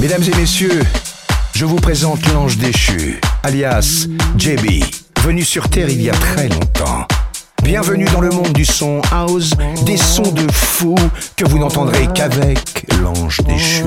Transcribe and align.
Mesdames 0.00 0.22
et 0.22 0.36
messieurs, 0.36 0.80
je 1.54 1.64
vous 1.64 1.76
présente 1.76 2.24
l'ange 2.32 2.56
déchu, 2.56 3.20
alias 3.42 4.06
JB, 4.36 4.84
venu 5.24 5.42
sur 5.42 5.68
Terre 5.68 5.88
il 5.88 6.00
y 6.00 6.08
a 6.08 6.12
très 6.12 6.48
longtemps. 6.48 7.04
Bienvenue 7.64 8.04
dans 8.04 8.20
le 8.20 8.30
monde 8.30 8.52
du 8.52 8.64
son 8.64 9.00
house, 9.10 9.54
des 9.84 9.96
sons 9.96 10.30
de 10.30 10.46
fou 10.52 10.94
que 11.34 11.44
vous 11.44 11.58
n'entendrez 11.58 12.06
qu'avec 12.14 12.86
l'ange 13.02 13.38
déchu. 13.38 13.82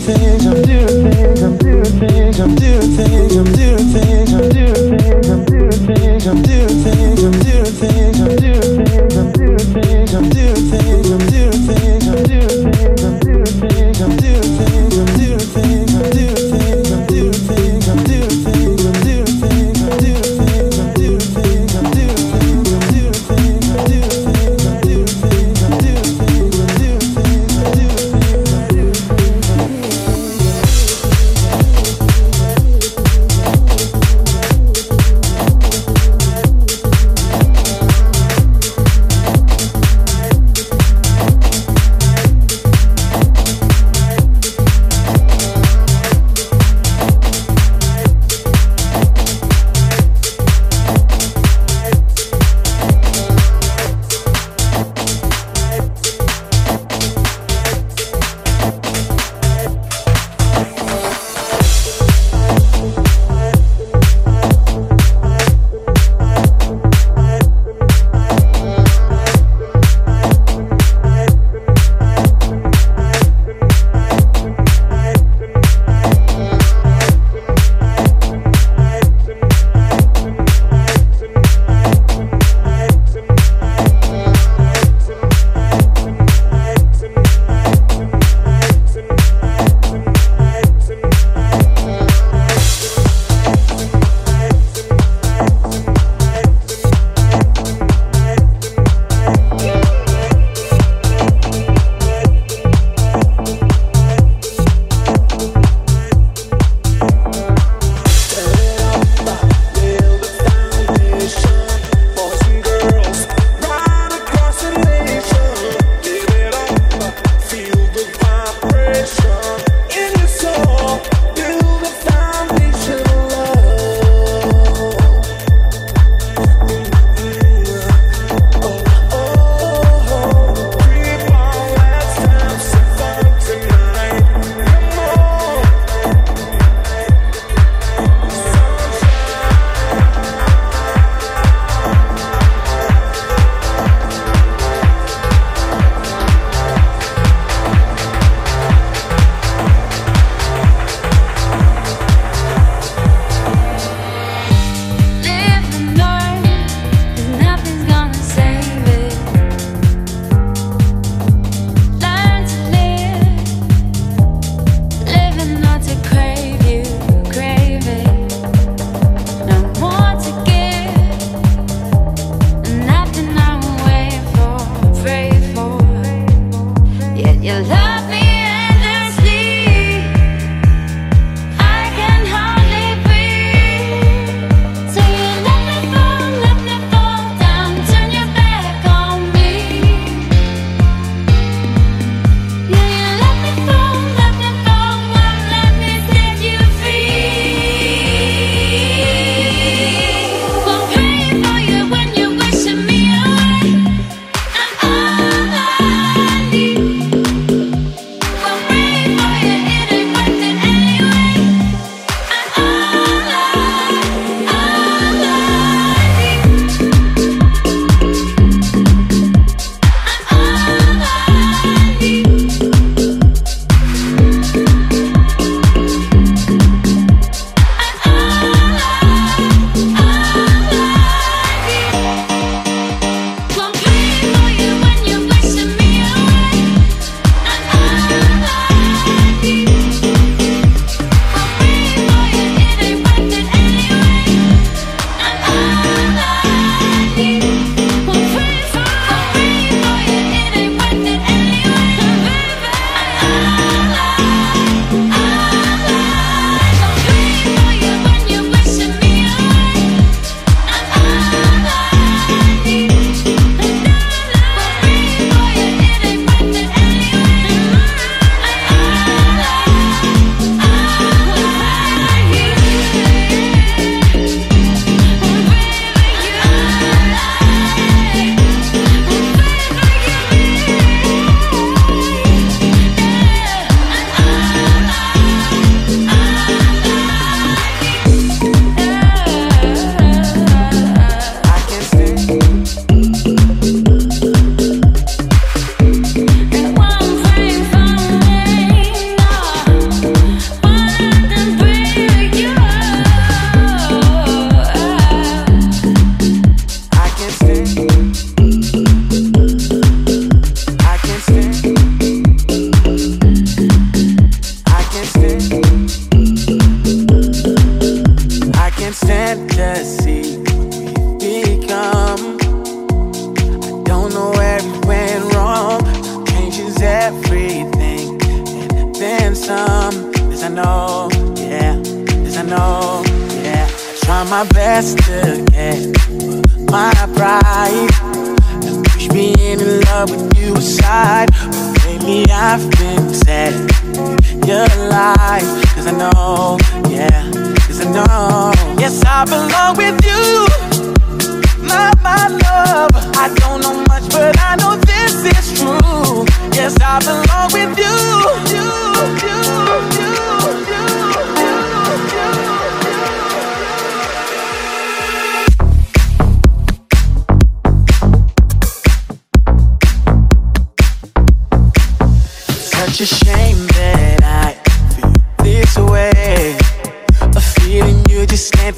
things, 0.00 0.46
I'm 0.46 0.62
doing 0.62 1.10
things, 1.10 1.42
I'm 1.42 1.56
doing 1.58 1.84
things, 1.84 2.40
I'm 2.40 2.54
doing 2.54 2.96
things, 2.96 3.36
I'm 3.36 3.49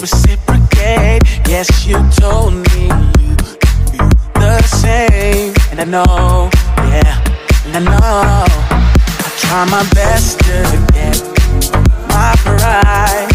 reciprocate. 0.03 1.23
Yes, 1.47 1.87
you 1.87 1.95
told 2.19 2.55
me 2.55 2.91
you 3.23 3.37
feel 3.89 4.11
the 4.35 4.61
same. 4.63 5.55
And 5.71 5.81
I 5.81 5.85
know, 5.85 6.51
yeah, 6.91 7.15
and 7.65 7.77
I 7.77 7.83
know. 7.87 8.45
I 9.25 9.31
try 9.39 9.65
my 9.71 9.85
best 9.95 10.41
to 10.41 10.59
get 10.93 11.23
my 12.11 12.35
pride 12.43 13.31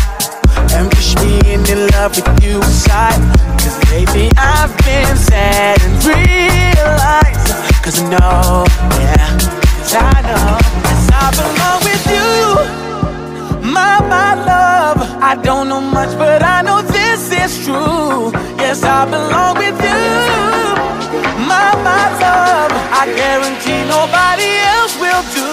and 0.75 0.91
push 0.91 1.15
me 1.23 1.39
into 1.53 1.87
love 1.93 2.13
with 2.17 2.43
you 2.43 2.57
inside. 2.57 3.21
Cause 3.63 3.77
lately 3.89 4.29
I've 4.37 4.75
been 4.83 5.15
sad 5.15 5.81
and 5.81 5.95
realized. 6.03 7.47
Cause 7.81 8.01
I 8.01 8.09
know, 8.09 8.65
yeah. 8.99 9.17
I 9.99 10.21
know 10.21 10.76
I 15.27 15.35
don't 15.35 15.67
know 15.67 15.81
much, 15.81 16.17
but 16.17 16.41
I 16.41 16.61
know 16.61 16.81
this 16.81 17.29
is 17.33 17.65
true. 17.65 18.31
Yes, 18.63 18.81
I 18.81 19.03
belong 19.03 19.57
with 19.57 19.75
you, 19.75 20.03
my 21.51 21.67
my 21.83 22.05
love. 22.23 22.71
I 23.01 23.03
guarantee 23.13 23.83
nobody 23.91 24.49
else 24.71 24.95
will 25.03 25.23
do. 25.35 25.51